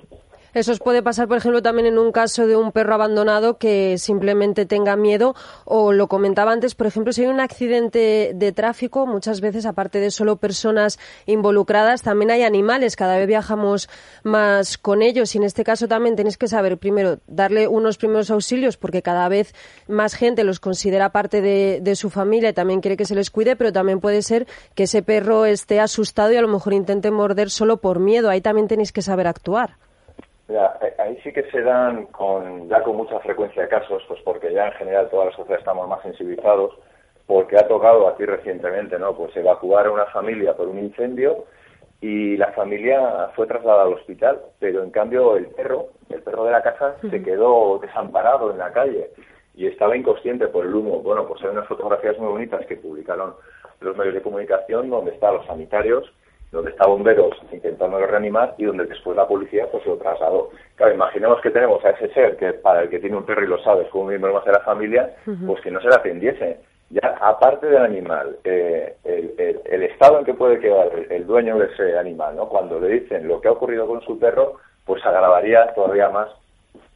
Eso 0.54 0.70
os 0.70 0.78
puede 0.78 1.02
pasar, 1.02 1.26
por 1.26 1.36
ejemplo, 1.36 1.62
también 1.62 1.86
en 1.86 1.98
un 1.98 2.12
caso 2.12 2.46
de 2.46 2.54
un 2.54 2.70
perro 2.70 2.94
abandonado 2.94 3.58
que 3.58 3.98
simplemente 3.98 4.66
tenga 4.66 4.94
miedo 4.94 5.34
o 5.64 5.92
lo 5.92 6.06
comentaba 6.06 6.52
antes, 6.52 6.76
por 6.76 6.86
ejemplo, 6.86 7.12
si 7.12 7.22
hay 7.22 7.26
un 7.26 7.40
accidente 7.40 8.30
de 8.36 8.52
tráfico, 8.52 9.04
muchas 9.04 9.40
veces, 9.40 9.66
aparte 9.66 9.98
de 9.98 10.12
solo 10.12 10.36
personas 10.36 11.00
involucradas, 11.26 12.02
también 12.02 12.30
hay 12.30 12.42
animales. 12.44 12.94
Cada 12.94 13.18
vez 13.18 13.26
viajamos 13.26 13.88
más 14.22 14.78
con 14.78 15.02
ellos 15.02 15.34
y 15.34 15.38
en 15.38 15.44
este 15.44 15.64
caso 15.64 15.88
también 15.88 16.14
tenéis 16.14 16.38
que 16.38 16.46
saber, 16.46 16.78
primero, 16.78 17.18
darle 17.26 17.66
unos 17.66 17.98
primeros 17.98 18.30
auxilios 18.30 18.76
porque 18.76 19.02
cada 19.02 19.28
vez 19.28 19.56
más 19.88 20.14
gente 20.14 20.44
los 20.44 20.60
considera 20.60 21.10
parte 21.10 21.40
de, 21.40 21.80
de 21.82 21.96
su 21.96 22.10
familia 22.10 22.50
y 22.50 22.52
también 22.52 22.80
quiere 22.80 22.96
que 22.96 23.06
se 23.06 23.16
les 23.16 23.32
cuide, 23.32 23.56
pero 23.56 23.72
también 23.72 23.98
puede 23.98 24.22
ser 24.22 24.46
que 24.76 24.84
ese 24.84 25.02
perro 25.02 25.46
esté 25.46 25.80
asustado 25.80 26.32
y 26.32 26.36
a 26.36 26.42
lo 26.42 26.48
mejor 26.48 26.74
intente 26.74 27.10
morder 27.10 27.50
solo 27.50 27.80
por 27.80 27.98
miedo. 27.98 28.30
Ahí 28.30 28.40
también 28.40 28.68
tenéis 28.68 28.92
que 28.92 29.02
saber 29.02 29.26
actuar. 29.26 29.78
Eh, 30.48 30.94
ahí 30.98 31.18
sí 31.22 31.32
que 31.32 31.50
se 31.50 31.62
dan 31.62 32.06
con, 32.06 32.68
ya 32.68 32.82
con 32.82 32.96
mucha 32.96 33.18
frecuencia 33.20 33.68
casos, 33.68 34.02
pues 34.06 34.20
porque 34.22 34.52
ya 34.52 34.66
en 34.66 34.72
general 34.74 35.08
toda 35.08 35.26
la 35.26 35.32
sociedad 35.32 35.58
estamos 35.58 35.88
más 35.88 36.02
sensibilizados, 36.02 36.74
porque 37.26 37.56
ha 37.56 37.66
tocado 37.66 38.08
aquí 38.08 38.24
recientemente, 38.24 38.98
¿no? 38.98 39.16
Pues 39.16 39.34
evacuar 39.36 39.86
a 39.86 39.92
una 39.92 40.06
familia 40.06 40.54
por 40.54 40.68
un 40.68 40.78
incendio 40.78 41.44
y 42.00 42.36
la 42.36 42.52
familia 42.52 43.30
fue 43.34 43.46
trasladada 43.46 43.84
al 43.84 43.94
hospital, 43.94 44.42
pero 44.58 44.82
en 44.82 44.90
cambio 44.90 45.36
el 45.36 45.46
perro, 45.46 45.88
el 46.10 46.22
perro 46.22 46.44
de 46.44 46.52
la 46.52 46.62
casa, 46.62 46.96
se 47.00 47.22
quedó 47.22 47.78
desamparado 47.78 48.50
en 48.50 48.58
la 48.58 48.72
calle 48.72 49.10
y 49.54 49.66
estaba 49.66 49.96
inconsciente 49.96 50.48
por 50.48 50.66
el 50.66 50.74
humo. 50.74 51.00
Bueno, 51.00 51.26
pues 51.26 51.42
hay 51.42 51.48
unas 51.48 51.66
fotografías 51.66 52.18
muy 52.18 52.28
bonitas 52.28 52.66
que 52.66 52.76
publicaron 52.76 53.34
los 53.80 53.96
medios 53.96 54.14
de 54.14 54.22
comunicación 54.22 54.90
donde 54.90 55.12
están 55.12 55.34
los 55.34 55.46
sanitarios 55.46 56.12
donde 56.54 56.70
está 56.70 56.86
bomberos 56.86 57.36
intentando 57.52 57.98
reanimar 57.98 58.54
y 58.58 58.64
donde 58.64 58.86
después 58.86 59.16
la 59.16 59.26
policía 59.26 59.66
pues 59.70 59.84
lo 59.86 59.96
trasladó. 59.96 60.50
Claro, 60.76 60.94
imaginemos 60.94 61.40
que 61.40 61.50
tenemos 61.50 61.84
a 61.84 61.90
ese 61.90 62.08
ser 62.14 62.36
que 62.36 62.52
para 62.52 62.82
el 62.82 62.88
que 62.88 63.00
tiene 63.00 63.16
un 63.16 63.24
perro 63.24 63.44
y 63.44 63.48
lo 63.48 63.58
sabes 63.58 63.88
como 63.88 64.04
un 64.04 64.10
miembro 64.10 64.32
más 64.32 64.44
de 64.44 64.52
la 64.52 64.60
familia, 64.60 65.16
pues 65.46 65.60
que 65.62 65.70
no 65.72 65.80
se 65.80 65.88
le 65.88 65.96
atendiese. 65.96 66.60
Ya 66.90 67.16
aparte 67.20 67.66
del 67.66 67.82
animal, 67.82 68.36
eh, 68.44 68.94
el, 69.04 69.82
estado 69.82 70.20
en 70.20 70.24
que 70.24 70.34
puede 70.34 70.60
quedar 70.60 70.90
el, 71.10 71.26
dueño 71.26 71.58
de 71.58 71.66
ese 71.66 71.98
animal, 71.98 72.36
¿no? 72.36 72.48
Cuando 72.48 72.78
le 72.78 73.00
dicen 73.00 73.26
lo 73.26 73.40
que 73.40 73.48
ha 73.48 73.52
ocurrido 73.52 73.86
con 73.88 74.00
su 74.02 74.16
perro, 74.18 74.54
pues 74.84 75.04
agravaría 75.04 75.74
todavía 75.74 76.08
más, 76.10 76.28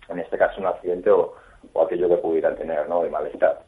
en 0.08 0.20
este 0.20 0.38
caso 0.38 0.60
un 0.60 0.66
accidente 0.66 1.10
o, 1.10 1.34
o 1.72 1.82
aquello 1.82 2.08
que 2.08 2.16
pudieran 2.16 2.56
tener, 2.56 2.88
¿no? 2.88 3.02
De 3.02 3.10
malestar. 3.10 3.60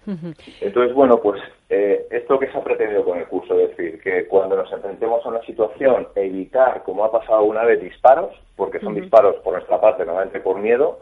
Entonces, 0.60 0.94
bueno, 0.94 1.18
pues 1.18 1.40
eh, 1.68 2.06
esto 2.10 2.38
que 2.38 2.50
se 2.50 2.58
ha 2.58 2.64
pretendido 2.64 3.04
con 3.04 3.18
el 3.18 3.26
curso, 3.26 3.58
es 3.58 3.76
decir, 3.76 4.00
que 4.00 4.26
cuando 4.26 4.56
nos 4.56 4.70
enfrentemos 4.72 5.24
a 5.24 5.28
una 5.28 5.42
situación, 5.42 6.08
evitar, 6.14 6.82
como 6.82 7.04
ha 7.04 7.12
pasado 7.12 7.42
una 7.44 7.64
vez, 7.64 7.80
disparos, 7.80 8.34
porque 8.56 8.80
son 8.80 8.94
disparos 8.94 9.36
por 9.36 9.54
nuestra 9.54 9.80
parte, 9.80 10.04
normalmente 10.04 10.40
por 10.40 10.58
miedo, 10.58 11.00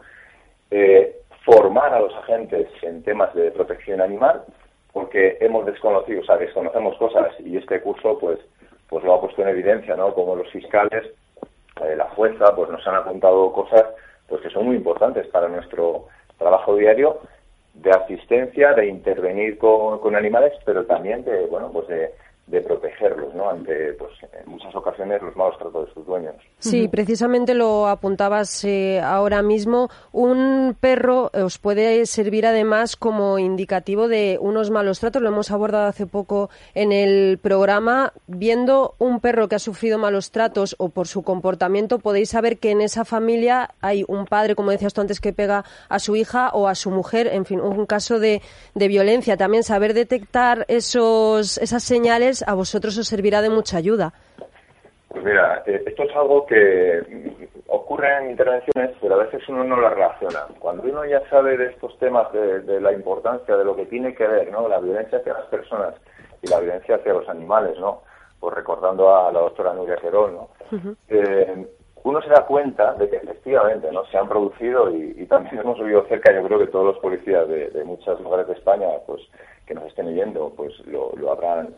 eh, 0.71 1.15
formar 1.45 1.93
a 1.93 1.99
los 1.99 2.13
agentes 2.15 2.67
en 2.83 3.03
temas 3.03 3.33
de 3.33 3.51
protección 3.51 4.01
animal, 4.01 4.43
porque 4.91 5.37
hemos 5.39 5.65
desconocido, 5.65 6.21
o 6.21 6.25
sea, 6.25 6.37
desconocemos 6.37 6.97
cosas 6.97 7.27
y 7.39 7.57
este 7.57 7.81
curso, 7.81 8.17
pues, 8.19 8.39
pues 8.87 9.03
lo 9.03 9.13
ha 9.13 9.21
puesto 9.21 9.41
en 9.41 9.49
evidencia, 9.49 9.95
¿no? 9.95 10.13
Como 10.13 10.35
los 10.35 10.49
fiscales, 10.51 11.05
eh, 11.83 11.95
la 11.95 12.05
fuerza, 12.07 12.55
pues 12.55 12.69
nos 12.69 12.85
han 12.87 12.95
apuntado 12.95 13.51
cosas, 13.53 13.85
pues 14.27 14.41
que 14.41 14.49
son 14.49 14.65
muy 14.65 14.75
importantes 14.75 15.27
para 15.27 15.47
nuestro 15.47 16.07
trabajo 16.39 16.75
diario 16.75 17.19
de 17.75 17.91
asistencia, 17.91 18.73
de 18.73 18.87
intervenir 18.87 19.57
con, 19.57 20.15
animales, 20.15 20.53
pero 20.65 20.85
también 20.85 21.23
de, 21.23 21.45
bueno, 21.45 21.69
pues 21.71 21.87
de, 21.87 22.11
de 22.49 22.61
protegerlos, 22.61 23.33
¿no? 23.35 23.49
Ante, 23.49 23.93
pues, 23.93 24.11
en 24.23 24.49
muchas 24.49 24.75
ocasiones 24.75 25.21
los 25.21 25.35
malos 25.35 25.57
tratos 25.59 25.87
de 25.87 25.93
sus 25.93 26.05
dueños. 26.05 26.33
Sí, 26.57 26.87
precisamente 26.87 27.53
lo 27.53 27.87
apuntabas 27.87 28.63
eh, 28.63 28.99
ahora 29.01 29.43
mismo. 29.43 29.89
Un 30.11 30.75
perro 30.79 31.29
os 31.33 31.59
puede 31.59 32.05
servir 32.07 32.47
además 32.47 32.95
como 32.95 33.37
indicativo 33.37 34.07
de 34.07 34.39
unos 34.41 34.71
malos 34.71 34.99
tratos. 34.99 35.21
Lo 35.21 35.29
hemos 35.29 35.51
abordado 35.51 35.87
hace 35.87 36.07
poco 36.07 36.49
en 36.73 36.91
el 36.91 37.37
programa. 37.37 38.13
Viendo 38.25 38.95
un 38.97 39.19
perro 39.19 39.47
que 39.47 39.55
ha 39.55 39.59
sufrido 39.59 39.99
malos 39.99 40.31
tratos 40.31 40.75
o 40.79 40.89
por 40.89 41.07
su 41.07 41.21
comportamiento, 41.21 41.99
podéis 41.99 42.31
saber 42.31 42.57
que 42.57 42.71
en 42.71 42.81
esa 42.81 43.05
familia 43.05 43.75
hay 43.79 44.05
un 44.07 44.25
padre, 44.25 44.55
como 44.55 44.71
decías 44.71 44.95
tú 44.95 45.01
antes, 45.01 45.21
que 45.21 45.33
pega 45.33 45.65
a 45.87 45.99
su 45.99 46.15
hija 46.15 46.49
o 46.53 46.67
a 46.67 46.73
su 46.73 46.89
mujer. 46.89 47.27
En 47.27 47.45
fin, 47.45 47.61
un 47.61 47.85
caso 47.85 48.19
de, 48.19 48.41
de 48.73 48.87
violencia. 48.87 49.37
También 49.37 49.63
saber 49.63 49.93
detectar 49.93 50.65
esos, 50.67 51.59
esas 51.59 51.83
señales 51.83 52.38
a 52.45 52.53
vosotros 52.53 52.97
os 52.97 53.07
servirá 53.07 53.41
de 53.41 53.49
mucha 53.49 53.77
ayuda. 53.77 54.13
Pues 55.09 55.23
mira, 55.23 55.63
eh, 55.65 55.83
esto 55.87 56.03
es 56.03 56.15
algo 56.15 56.45
que 56.45 57.01
ocurre 57.67 58.15
en 58.17 58.31
intervenciones, 58.31 58.95
pero 59.01 59.15
a 59.15 59.23
veces 59.23 59.41
uno 59.49 59.63
no 59.63 59.75
lo 59.75 59.89
relaciona. 59.89 60.41
Cuando 60.59 60.83
uno 60.83 61.03
ya 61.05 61.27
sabe 61.29 61.57
de 61.57 61.67
estos 61.67 61.97
temas, 61.97 62.31
de, 62.31 62.79
la 62.79 62.93
importancia, 62.93 63.57
de 63.57 63.65
lo 63.65 63.75
que 63.75 63.87
tiene 63.87 64.13
que 64.13 64.27
ver, 64.27 64.51
¿no? 64.51 64.69
La 64.69 64.79
violencia 64.79 65.17
hacia 65.17 65.33
las 65.33 65.45
personas 65.45 65.95
y 66.43 66.47
la 66.47 66.59
violencia 66.59 66.95
hacia 66.95 67.13
los 67.13 67.27
animales, 67.27 67.77
¿no? 67.79 68.03
Pues 68.39 68.53
recordando 68.53 69.15
a 69.15 69.31
la 69.31 69.39
doctora 69.39 69.73
Nuria 69.73 69.97
Gerol, 69.99 70.33
¿no? 70.33 70.49
Eh, 71.07 71.67
uno 72.03 72.21
se 72.21 72.29
da 72.29 72.45
cuenta 72.45 72.93
de 72.93 73.09
que 73.09 73.17
efectivamente 73.17 73.91
no 73.91 74.05
se 74.05 74.17
han 74.17 74.29
producido 74.29 74.89
y, 74.95 75.25
también 75.25 75.59
hemos 75.59 75.79
oído 75.79 76.05
cerca, 76.07 76.31
yo 76.31 76.43
creo 76.43 76.59
que 76.59 76.67
todos 76.67 76.85
los 76.85 76.99
policías 76.99 77.47
de, 77.47 77.69
de 77.71 77.83
muchos 77.83 78.19
lugares 78.21 78.47
de 78.47 78.53
España, 78.53 78.87
pues 79.05 79.21
que 79.65 79.73
nos 79.73 79.85
estén 79.85 80.07
oyendo, 80.07 80.53
pues 80.55 80.73
lo, 80.85 81.11
lo 81.15 81.31
habrán 81.31 81.75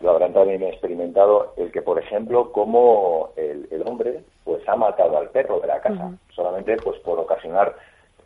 lo 0.00 0.10
habrán 0.10 0.32
también 0.32 0.62
experimentado 0.62 1.52
el 1.56 1.70
que, 1.70 1.82
por 1.82 1.98
ejemplo, 1.98 2.52
como 2.52 3.30
el, 3.36 3.68
hombre 3.86 4.20
pues 4.44 4.66
ha 4.68 4.76
matado 4.76 5.18
al 5.18 5.30
perro 5.30 5.60
de 5.60 5.66
la 5.66 5.80
casa, 5.80 6.12
solamente 6.34 6.76
pues 6.76 6.98
por 7.00 7.18
ocasionar 7.18 7.74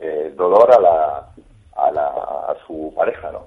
eh, 0.00 0.32
dolor 0.36 0.72
a 0.72 0.80
la, 0.80 1.28
a 1.76 1.90
la 1.90 2.06
a 2.06 2.56
su 2.66 2.92
pareja, 2.94 3.32
¿no? 3.32 3.46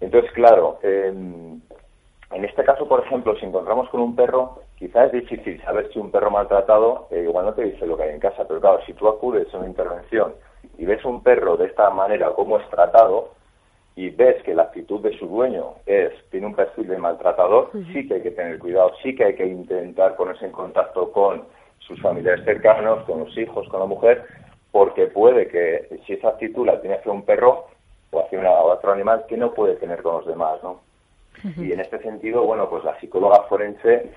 Entonces, 0.00 0.30
claro, 0.32 0.78
en 0.82 2.44
este 2.44 2.64
caso, 2.64 2.86
por 2.88 3.04
ejemplo, 3.04 3.36
si 3.36 3.46
encontramos 3.46 3.88
con 3.88 4.00
un 4.00 4.16
perro, 4.16 4.58
quizás 4.76 5.06
es 5.06 5.12
difícil 5.28 5.62
saber 5.62 5.90
si 5.92 5.98
un 5.98 6.10
perro 6.10 6.30
maltratado 6.30 7.06
eh, 7.10 7.24
igual 7.26 7.46
no 7.46 7.54
te 7.54 7.64
dice 7.64 7.86
lo 7.86 7.96
que 7.96 8.04
hay 8.04 8.10
en 8.10 8.20
casa, 8.20 8.44
pero 8.46 8.60
claro, 8.60 8.80
si 8.84 8.92
tú 8.94 9.08
acudes 9.08 9.52
a 9.54 9.58
una 9.58 9.68
intervención 9.68 10.34
y 10.76 10.84
ves 10.84 11.04
un 11.04 11.22
perro 11.22 11.56
de 11.56 11.66
esta 11.66 11.88
manera, 11.90 12.30
cómo 12.30 12.58
es 12.58 12.68
tratado, 12.68 13.30
y 13.96 14.10
ves 14.10 14.42
que 14.42 14.54
la 14.54 14.64
actitud 14.64 15.00
de 15.00 15.18
su 15.18 15.26
dueño 15.26 15.76
es 15.86 16.12
tiene 16.30 16.46
un 16.46 16.54
perfil 16.54 16.86
de 16.86 16.98
maltratador, 16.98 17.70
sí 17.92 18.06
que 18.06 18.14
hay 18.14 18.22
que 18.22 18.30
tener 18.30 18.58
cuidado, 18.58 18.92
sí 19.02 19.16
que 19.16 19.24
hay 19.24 19.34
que 19.34 19.46
intentar 19.46 20.16
ponerse 20.16 20.44
en 20.44 20.52
contacto 20.52 21.10
con 21.10 21.44
sus 21.78 22.00
familiares 22.02 22.44
cercanos, 22.44 23.04
con 23.04 23.20
los 23.20 23.36
hijos, 23.38 23.66
con 23.68 23.80
la 23.80 23.86
mujer, 23.86 24.24
porque 24.70 25.06
puede 25.06 25.48
que 25.48 25.88
si 26.06 26.12
esa 26.12 26.28
actitud 26.28 26.66
la 26.66 26.78
tiene 26.80 26.96
hacia 26.96 27.10
un 27.10 27.22
perro 27.22 27.68
o 28.10 28.20
hacia 28.20 28.38
una, 28.38 28.50
otro 28.50 28.92
animal, 28.92 29.24
que 29.28 29.38
no 29.38 29.54
puede 29.54 29.76
tener 29.76 30.02
con 30.02 30.16
los 30.16 30.26
demás, 30.26 30.62
¿no? 30.62 30.80
Y 31.56 31.72
en 31.72 31.80
este 31.80 31.98
sentido, 32.00 32.44
bueno, 32.44 32.68
pues 32.68 32.84
la 32.84 32.98
psicóloga 33.00 33.42
forense 33.48 34.10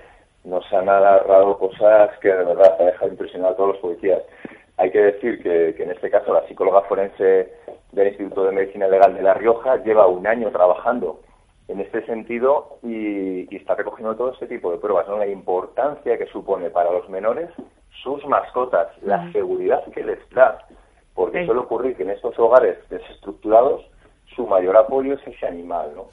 nos 0.44 0.70
ha 0.72 0.82
narrado 0.82 1.58
cosas 1.58 2.10
que 2.18 2.28
de 2.28 2.44
verdad 2.44 2.76
ha 2.80 2.84
dejado 2.84 3.10
impresionado 3.10 3.52
a 3.52 3.56
todos 3.56 3.68
los 3.70 3.78
policías. 3.78 4.22
Hay 4.76 4.90
que 4.90 5.00
decir 5.00 5.42
que, 5.42 5.74
que 5.74 5.82
en 5.82 5.90
este 5.90 6.10
caso 6.10 6.32
la 6.32 6.46
psicóloga 6.46 6.82
forense 6.82 7.52
del 7.92 8.08
Instituto 8.08 8.44
de 8.44 8.52
Medicina 8.52 8.88
Legal 8.88 9.14
de 9.14 9.22
La 9.22 9.34
Rioja 9.34 9.76
lleva 9.82 10.06
un 10.06 10.26
año 10.26 10.50
trabajando 10.50 11.20
en 11.68 11.80
este 11.80 12.04
sentido 12.04 12.78
y, 12.82 13.54
está 13.54 13.74
recogiendo 13.74 14.16
todo 14.16 14.32
este 14.32 14.46
tipo 14.46 14.72
de 14.72 14.78
pruebas, 14.78 15.06
¿no? 15.08 15.18
La 15.18 15.26
importancia 15.26 16.18
que 16.18 16.26
supone 16.26 16.70
para 16.70 16.90
los 16.90 17.08
menores 17.08 17.48
sus 18.02 18.24
mascotas, 18.26 18.88
la 19.02 19.30
seguridad 19.32 19.84
que 19.92 20.02
les 20.02 20.18
da, 20.30 20.58
porque 21.14 21.44
suele 21.44 21.60
ocurrir 21.60 21.96
que 21.96 22.02
en 22.02 22.10
estos 22.10 22.38
hogares 22.38 22.78
desestructurados 22.88 23.84
su 24.34 24.46
mayor 24.46 24.76
apoyo 24.76 25.14
es 25.14 25.26
ese 25.26 25.46
animal, 25.46 25.90
¿no? 25.94 26.06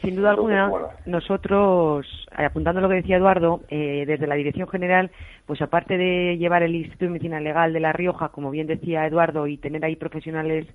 Sin 0.00 0.16
duda 0.16 0.30
alguna, 0.30 0.70
nosotros, 1.06 2.06
eh, 2.38 2.44
apuntando 2.44 2.78
a 2.78 2.82
lo 2.82 2.88
que 2.88 2.96
decía 2.96 3.16
Eduardo, 3.16 3.60
eh, 3.68 4.04
desde 4.06 4.26
la 4.26 4.36
Dirección 4.36 4.68
General, 4.68 5.10
pues 5.46 5.60
aparte 5.60 5.98
de 5.98 6.38
llevar 6.38 6.62
el 6.62 6.74
Instituto 6.74 7.06
de 7.06 7.10
Medicina 7.10 7.40
Legal 7.40 7.72
de 7.72 7.80
La 7.80 7.92
Rioja, 7.92 8.28
como 8.30 8.50
bien 8.50 8.66
decía 8.66 9.06
Eduardo, 9.06 9.46
y 9.46 9.58
tener 9.58 9.84
ahí 9.84 9.96
profesionales 9.96 10.66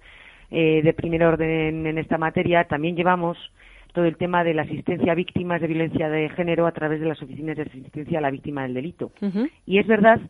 eh, 0.55 0.83
de 0.83 0.93
primer 0.93 1.24
orden 1.24 1.88
en 1.88 1.98
esta 1.98 2.19
materia, 2.19 2.65
también 2.65 2.95
llevamos 2.95 3.38
todo 3.91 4.05
el 4.05 4.17
tema 4.17 4.43
de 4.43 4.53
la 4.53 4.62
asistencia 4.62 5.12
a 5.12 5.15
víctimas 5.15 5.60
de 5.60 5.67
violencia 5.67 6.10
de 6.10 6.29
género 6.29 6.67
a 6.67 6.72
través 6.72 7.00
de 7.00 7.07
las 7.07 7.19
oficinas 7.24 7.57
de 7.57 7.63
asistencia 7.63 8.19
a 8.19 8.22
la 8.22 8.29
víctima 8.29 8.62
del 8.62 8.75
delito. 8.75 9.12
Y 9.65 9.79
es 9.79 9.88
verdad 9.88 10.22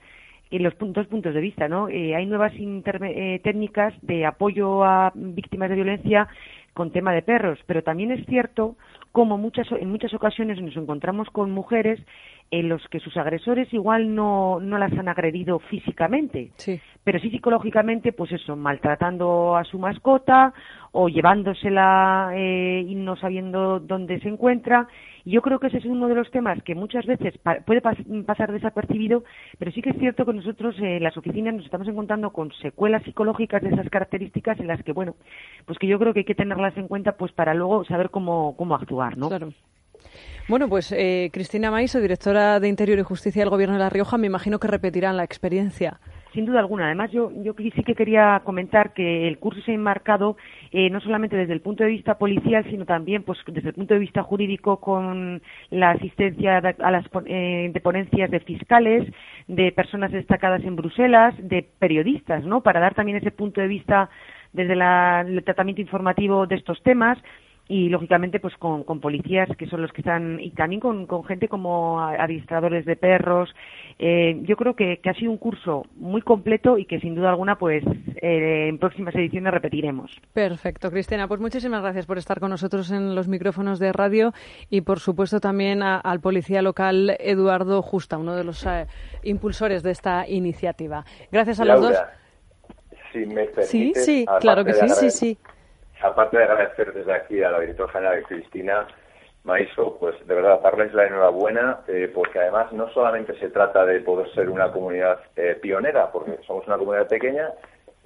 en 0.49 0.63
los 0.63 0.73
dos 0.77 1.07
puntos 1.07 1.33
de 1.33 1.41
vista, 1.41 1.67
¿no? 1.67 1.89
Eh, 1.89 2.15
hay 2.15 2.25
nuevas 2.25 2.53
eh, 2.55 3.41
técnicas 3.43 3.93
de 4.01 4.25
apoyo 4.25 4.85
a 4.85 5.11
víctimas 5.13 5.69
de 5.69 5.75
violencia 5.75 6.29
con 6.73 6.91
tema 6.91 7.11
de 7.11 7.21
perros, 7.21 7.59
pero 7.65 7.83
también 7.83 8.11
es 8.11 8.25
cierto 8.25 8.77
como 9.11 9.37
muchas, 9.37 9.67
en 9.71 9.89
muchas 9.89 10.13
ocasiones 10.13 10.61
nos 10.61 10.77
encontramos 10.77 11.29
con 11.31 11.51
mujeres 11.51 11.99
en 12.53 12.69
los 12.69 12.87
que 12.89 12.99
sus 12.99 13.17
agresores 13.17 13.73
igual 13.73 14.13
no, 14.13 14.59
no 14.59 14.77
las 14.77 14.93
han 14.93 15.07
agredido 15.07 15.57
físicamente, 15.57 16.51
pero 17.03 17.19
sí 17.19 17.31
psicológicamente, 17.31 18.13
pues 18.13 18.31
eso, 18.31 18.55
maltratando 18.55 19.57
a 19.57 19.63
su 19.63 19.79
mascota 19.79 20.53
o 20.91 21.09
llevándosela 21.09 22.29
eh, 22.35 22.85
y 22.87 22.93
no 22.93 23.15
sabiendo 23.15 23.79
dónde 23.79 24.19
se 24.19 24.29
encuentra. 24.29 24.87
Y 25.25 25.31
yo 25.31 25.41
creo 25.41 25.59
que 25.59 25.65
ese 25.65 25.79
es 25.79 25.85
uno 25.85 26.07
de 26.07 26.13
los 26.13 26.29
temas 26.29 26.61
que 26.61 26.75
muchas 26.75 27.07
veces 27.07 27.33
puede 27.65 27.81
pasar 27.81 28.51
desapercibido, 28.51 29.23
pero 29.57 29.71
sí 29.71 29.81
que 29.81 29.89
es 29.89 29.97
cierto 29.97 30.23
que 30.23 30.33
nosotros 30.33 30.75
en 30.77 31.01
las 31.01 31.17
oficinas 31.17 31.55
nos 31.55 31.65
estamos 31.65 31.87
encontrando 31.87 32.29
con 32.29 32.51
secuelas 32.61 33.01
psicológicas 33.01 33.63
de 33.63 33.69
esas 33.69 33.89
características 33.89 34.59
en 34.59 34.67
las 34.67 34.83
que, 34.83 34.91
bueno, 34.91 35.15
pues 35.65 35.79
que 35.79 35.87
yo 35.87 35.97
creo 35.97 36.13
que 36.13 36.19
hay 36.19 36.25
que 36.25 36.35
tenerlas 36.35 36.77
en 36.77 36.87
cuenta 36.87 37.13
pues 37.13 37.31
para 37.31 37.55
luego 37.55 37.83
saber 37.85 38.11
cómo, 38.11 38.55
cómo 38.55 38.75
actuar, 38.75 39.17
¿no? 39.17 39.29
Claro. 39.29 39.49
Bueno, 40.49 40.67
pues 40.67 40.91
eh, 40.91 41.29
Cristina 41.31 41.71
Maiso, 41.71 42.01
directora 42.01 42.59
de 42.59 42.67
Interior 42.67 42.99
y 42.99 43.03
Justicia 43.03 43.41
del 43.41 43.49
Gobierno 43.49 43.75
de 43.75 43.79
La 43.79 43.89
Rioja, 43.89 44.17
me 44.17 44.27
imagino 44.27 44.59
que 44.59 44.67
repetirán 44.67 45.15
la 45.15 45.23
experiencia. 45.23 46.01
Sin 46.33 46.45
duda 46.45 46.59
alguna. 46.59 46.87
Además, 46.87 47.11
yo, 47.11 47.31
yo 47.43 47.53
sí 47.57 47.83
que 47.83 47.95
quería 47.95 48.41
comentar 48.43 48.91
que 48.93 49.29
el 49.29 49.37
curso 49.37 49.61
se 49.61 49.71
ha 49.71 49.75
enmarcado 49.75 50.35
eh, 50.71 50.89
no 50.89 50.99
solamente 50.99 51.37
desde 51.37 51.53
el 51.53 51.61
punto 51.61 51.85
de 51.85 51.91
vista 51.91 52.17
policial, 52.17 52.65
sino 52.69 52.85
también 52.85 53.23
pues, 53.23 53.39
desde 53.47 53.69
el 53.69 53.75
punto 53.75 53.93
de 53.93 54.01
vista 54.01 54.21
jurídico 54.23 54.81
con 54.81 55.41
la 55.69 55.91
asistencia 55.91 56.57
a 56.57 56.91
las 56.91 57.05
eh, 57.25 57.69
de 57.73 57.79
ponencias 57.79 58.29
de 58.29 58.39
fiscales, 58.41 59.07
de 59.47 59.71
personas 59.71 60.11
destacadas 60.11 60.63
en 60.65 60.75
Bruselas, 60.75 61.35
de 61.37 61.65
periodistas, 61.79 62.43
¿no? 62.43 62.61
Para 62.61 62.81
dar 62.81 62.95
también 62.95 63.17
ese 63.17 63.31
punto 63.31 63.61
de 63.61 63.67
vista 63.67 64.09
desde 64.51 64.73
el 64.73 65.43
tratamiento 65.43 65.81
informativo 65.81 66.47
de 66.47 66.55
estos 66.55 66.81
temas 66.83 67.17
y 67.67 67.87
lógicamente 67.89 68.39
pues 68.39 68.55
con, 68.57 68.83
policías 68.99 69.49
que 69.57 69.67
son 69.67 69.81
los 69.81 69.91
que 69.93 70.01
están 70.01 70.39
y 70.39 70.51
también 70.51 70.81
con, 70.81 71.07
gente 71.23 71.47
como 71.47 72.01
administradores 72.01 72.85
de 72.85 72.95
perros. 72.95 73.53
Eh, 73.99 74.39
yo 74.41 74.57
creo 74.57 74.75
que, 74.75 74.99
ha 75.03 75.13
sido 75.13 75.31
un 75.31 75.37
curso 75.37 75.85
muy 75.95 76.21
completo 76.21 76.77
y 76.77 76.85
que 76.85 76.99
sin 76.99 77.15
duda 77.15 77.29
alguna 77.29 77.57
pues 77.57 77.83
eh, 78.21 78.67
en 78.67 78.79
próximas 78.79 79.15
ediciones 79.15 79.53
repetiremos. 79.53 80.11
Perfecto 80.33 80.91
Cristina. 80.91 81.27
Pues 81.27 81.39
muchísimas 81.39 81.81
gracias 81.81 82.05
por 82.05 82.17
estar 82.17 82.39
con 82.39 82.49
nosotros 82.49 82.91
en 82.91 83.15
los 83.15 83.27
micrófonos 83.27 83.79
de 83.79 83.93
radio 83.93 84.33
y 84.69 84.81
por 84.81 84.99
supuesto 84.99 85.39
también 85.39 85.81
al 85.83 86.19
policía 86.19 86.61
local 86.61 87.15
Eduardo 87.19 87.81
Justa 87.81 88.17
uno 88.17 88.35
de 88.35 88.43
los 88.43 88.65
eh, 88.65 88.87
impulsores 89.23 89.83
de 89.83 89.91
esta 89.91 90.27
iniciativa. 90.27 91.05
Gracias 91.31 91.59
a 91.61 91.65
los 91.65 91.81
dos. 91.81 91.97
si 93.13 93.25
me 93.25 93.47
sí 93.61 93.93
sí 93.95 94.25
claro 94.41 94.65
que 94.65 94.73
sí 94.73 94.89
sí 94.89 95.09
sí 95.11 95.37
aparte 96.03 96.37
de 96.37 96.43
agradecer 96.43 96.93
desde 96.93 97.13
aquí 97.13 97.41
a 97.41 97.51
la 97.51 97.59
directora 97.59 97.91
general 97.91 98.23
Cristina 98.23 98.87
Maiso, 99.43 99.97
pues 99.99 100.15
de 100.25 100.35
verdad 100.35 100.61
darles 100.61 100.93
la 100.93 101.05
enhorabuena, 101.05 101.79
eh, 101.87 102.11
porque 102.13 102.39
además 102.39 102.71
no 102.71 102.89
solamente 102.89 103.37
se 103.39 103.49
trata 103.49 103.85
de 103.85 103.99
poder 103.99 104.31
ser 104.33 104.49
una 104.49 104.71
comunidad 104.71 105.19
eh, 105.35 105.57
pionera, 105.61 106.11
porque 106.11 106.39
somos 106.45 106.65
una 106.67 106.77
comunidad 106.77 107.07
pequeña, 107.07 107.49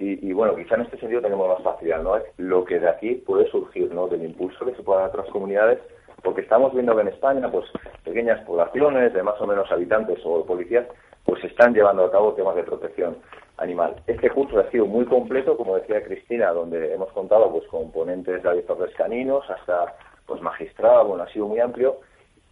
y, 0.00 0.32
bueno, 0.32 0.54
quizá 0.54 0.76
en 0.76 0.82
este 0.82 0.96
sentido 0.98 1.20
tenemos 1.20 1.48
más 1.48 1.60
facilidad, 1.60 2.00
¿no? 2.04 2.16
Lo 2.36 2.64
que 2.64 2.78
de 2.78 2.88
aquí 2.88 3.16
puede 3.16 3.50
surgir, 3.50 3.92
¿no? 3.92 4.06
Del 4.06 4.24
impulso 4.24 4.64
que 4.64 4.76
se 4.76 4.82
pueda 4.84 5.00
dar 5.00 5.08
a 5.08 5.10
otras 5.10 5.28
comunidades, 5.30 5.80
porque 6.22 6.42
estamos 6.42 6.72
viendo 6.72 6.94
que 6.94 7.00
en 7.02 7.08
España, 7.08 7.50
pues 7.50 7.66
pequeñas 8.04 8.40
poblaciones 8.44 9.12
de 9.12 9.24
más 9.24 9.40
o 9.40 9.46
menos 9.48 9.68
habitantes 9.72 10.20
o 10.24 10.46
policías, 10.46 10.86
pues 11.24 11.42
están 11.42 11.74
llevando 11.74 12.04
a 12.04 12.12
cabo 12.12 12.32
temas 12.34 12.54
de 12.54 12.62
protección 12.62 13.16
animal. 13.58 13.96
Este 14.06 14.30
curso 14.30 14.58
ha 14.58 14.70
sido 14.70 14.86
muy 14.86 15.04
completo, 15.04 15.56
como 15.56 15.76
decía 15.76 16.02
Cristina, 16.02 16.50
donde 16.52 16.94
hemos 16.94 17.12
contado 17.12 17.50
pues 17.50 17.66
con 17.68 17.90
ponentes 17.92 18.42
de 18.42 18.48
aviadores 18.48 18.94
caninos 18.94 19.48
hasta 19.50 19.94
pues 20.26 20.40
magistrado, 20.40 21.06
bueno, 21.06 21.24
ha 21.24 21.32
sido 21.32 21.46
muy 21.46 21.60
amplio 21.60 22.00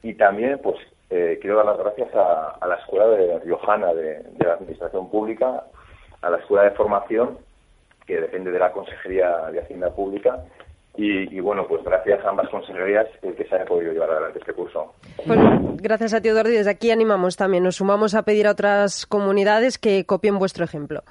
y 0.02 0.14
también 0.14 0.58
pues 0.62 0.76
eh, 1.10 1.38
quiero 1.40 1.56
dar 1.56 1.66
las 1.66 1.78
gracias 1.78 2.08
a, 2.14 2.58
la 2.66 2.74
Escuela 2.76 3.06
de 3.08 3.38
Riojana 3.40 3.94
de, 3.94 4.24
la 4.38 4.54
Administración 4.54 5.08
Pública, 5.10 5.64
a 6.22 6.30
la 6.30 6.38
Escuela 6.38 6.64
de 6.64 6.70
Formación 6.72 7.38
que 8.06 8.20
depende 8.20 8.50
de 8.50 8.58
la 8.58 8.72
Consejería 8.72 9.50
de 9.50 9.60
Hacienda 9.60 9.90
Pública, 9.90 10.44
y, 10.96 11.40
bueno, 11.40 11.66
pues 11.68 11.84
gracias 11.84 12.24
a 12.24 12.30
ambas 12.30 12.48
consejerías 12.48 13.06
que 13.20 13.44
se 13.44 13.54
haya 13.54 13.64
podido 13.64 13.92
llevar 13.92 14.10
adelante 14.10 14.38
este 14.38 14.52
curso. 14.52 14.94
Pues 15.26 15.38
gracias 15.76 16.14
a 16.14 16.20
ti, 16.20 16.28
Eduardo, 16.28 16.50
y 16.50 16.56
desde 16.56 16.70
aquí 16.70 16.90
animamos 16.90 17.36
también, 17.36 17.64
nos 17.64 17.76
sumamos 17.76 18.14
a 18.14 18.22
pedir 18.22 18.46
a 18.46 18.52
otras 18.52 19.06
comunidades 19.06 19.78
que 19.78 20.04
copien 20.06 20.38
vuestro 20.38 20.64
ejemplo. 20.64 21.02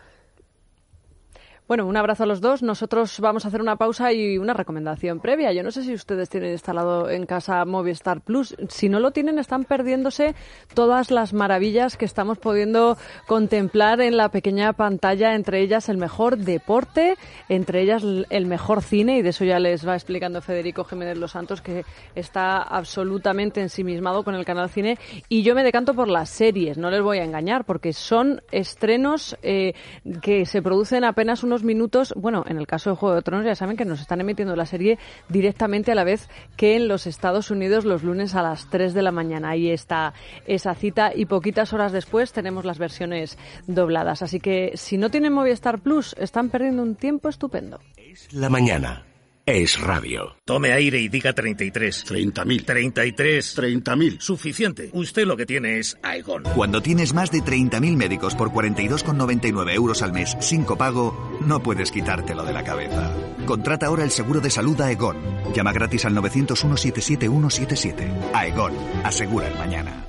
Bueno, 1.67 1.87
un 1.87 1.97
abrazo 1.97 2.21
a 2.21 2.25
los 2.27 2.41
dos. 2.41 2.61
Nosotros 2.61 3.19
vamos 3.19 3.43
a 3.43 3.47
hacer 3.47 3.59
una 3.59 3.75
pausa 3.75 4.13
y 4.13 4.37
una 4.37 4.53
recomendación 4.53 5.19
previa. 5.19 5.51
Yo 5.51 5.63
no 5.63 5.71
sé 5.71 5.81
si 5.81 5.95
ustedes 5.95 6.29
tienen 6.29 6.51
instalado 6.51 7.09
en 7.09 7.25
casa 7.25 7.65
Movistar 7.65 8.21
Plus. 8.21 8.55
Si 8.69 8.87
no 8.87 8.99
lo 8.99 9.09
tienen, 9.09 9.39
están 9.39 9.63
perdiéndose 9.63 10.35
todas 10.75 11.09
las 11.09 11.33
maravillas 11.33 11.97
que 11.97 12.05
estamos 12.05 12.37
pudiendo 12.37 12.99
contemplar 13.25 13.99
en 14.01 14.15
la 14.15 14.29
pequeña 14.29 14.73
pantalla, 14.73 15.33
entre 15.33 15.59
ellas 15.59 15.89
el 15.89 15.97
mejor 15.97 16.37
deporte, 16.37 17.15
entre 17.49 17.81
ellas 17.81 18.03
el 18.03 18.45
mejor 18.45 18.83
cine, 18.83 19.17
y 19.17 19.21
de 19.23 19.29
eso 19.29 19.43
ya 19.43 19.57
les 19.57 19.87
va 19.87 19.95
explicando 19.95 20.43
Federico 20.43 20.83
Jiménez 20.83 21.17
Los 21.17 21.31
Santos, 21.31 21.63
que 21.63 21.83
está 22.13 22.61
absolutamente 22.61 23.59
ensimismado 23.61 24.23
con 24.23 24.35
el 24.35 24.45
canal 24.45 24.69
cine. 24.69 24.99
Y 25.29 25.41
yo 25.41 25.55
me 25.55 25.63
decanto 25.63 25.95
por 25.95 26.09
las 26.09 26.29
series, 26.29 26.77
no 26.77 26.91
les 26.91 27.01
voy 27.01 27.17
a 27.17 27.23
engañar, 27.23 27.65
porque 27.65 27.91
son 27.91 28.43
estrenos 28.51 29.35
eh, 29.41 29.73
que 30.21 30.45
se 30.45 30.61
producen 30.61 31.03
apenas 31.03 31.43
minutos, 31.63 32.13
bueno, 32.15 32.43
en 32.47 32.57
el 32.57 32.67
caso 32.67 32.89
de 32.89 32.95
Juego 32.95 33.15
de 33.15 33.21
Tronos 33.21 33.45
ya 33.45 33.55
saben 33.55 33.77
que 33.77 33.85
nos 33.85 34.01
están 34.01 34.21
emitiendo 34.21 34.55
la 34.55 34.65
serie 34.65 34.97
directamente 35.29 35.91
a 35.91 35.95
la 35.95 36.03
vez 36.03 36.29
que 36.57 36.75
en 36.75 36.87
los 36.87 37.07
Estados 37.07 37.51
Unidos 37.51 37.85
los 37.85 38.03
lunes 38.03 38.35
a 38.35 38.41
las 38.41 38.69
3 38.69 38.93
de 38.93 39.01
la 39.01 39.11
mañana. 39.11 39.49
Ahí 39.49 39.69
está 39.69 40.13
esa 40.45 40.75
cita 40.75 41.11
y 41.15 41.25
poquitas 41.25 41.73
horas 41.73 41.91
después 41.91 42.33
tenemos 42.33 42.65
las 42.65 42.77
versiones 42.77 43.37
dobladas. 43.67 44.21
Así 44.21 44.39
que 44.39 44.71
si 44.75 44.97
no 44.97 45.09
tienen 45.09 45.33
Movistar 45.33 45.79
Plus, 45.79 46.15
están 46.19 46.49
perdiendo 46.49 46.83
un 46.83 46.95
tiempo 46.95 47.29
estupendo. 47.29 47.79
Es 47.97 48.31
la 48.33 48.49
mañana 48.49 49.05
es 49.45 49.79
radio. 49.79 50.35
Tome 50.45 50.73
aire 50.73 50.99
y 50.99 51.07
diga 51.07 51.33
33. 51.33 52.05
30.000. 52.05 52.65
33. 52.65 53.57
30.000. 53.57 54.19
Suficiente. 54.19 54.89
Usted 54.93 55.25
lo 55.25 55.37
que 55.37 55.45
tiene 55.45 55.79
es 55.79 55.97
Aegon. 56.01 56.43
Cuando 56.55 56.81
tienes 56.81 57.13
más 57.13 57.31
de 57.31 57.39
30.000 57.39 57.95
médicos 57.95 58.35
por 58.35 58.49
42,99 58.51 59.73
euros 59.73 60.01
al 60.01 60.13
mes 60.13 60.35
sin 60.39 60.63
copago, 60.63 61.39
no 61.45 61.61
puedes 61.61 61.91
quitártelo 61.91 62.43
de 62.43 62.53
la 62.53 62.63
cabeza. 62.63 63.11
Contrata 63.45 63.85
ahora 63.85 64.03
el 64.03 64.11
seguro 64.11 64.41
de 64.41 64.49
salud 64.49 64.79
Aegon. 64.81 65.17
Llama 65.53 65.73
gratis 65.73 66.05
al 66.05 66.15
901 66.15 66.77
77177. 66.77 68.11
Aegon. 68.33 68.73
Asegura 69.03 69.47
el 69.47 69.55
mañana. 69.55 70.01